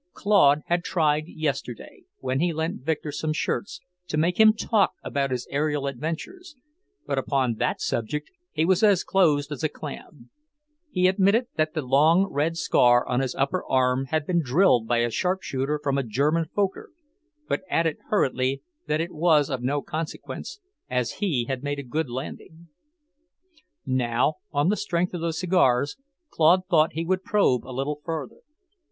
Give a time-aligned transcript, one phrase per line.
[0.15, 5.29] Claude had tried yesterday, when he lent Victor some shirts, to make him talk about
[5.29, 6.55] his aerial adventures,
[7.05, 10.31] but upon that subject he was as close as a clam.
[10.89, 15.01] He admitted that the long red scar on his upper arm had been drilled by
[15.01, 16.89] a sharpshooter from a German Fokker,
[17.47, 20.59] but added hurriedly that it was of no consequence,
[20.89, 22.69] as he had made a good landing.
[23.85, 25.95] Now, on the strength of the cigars,
[26.31, 28.37] Claude thought he would probe a little further.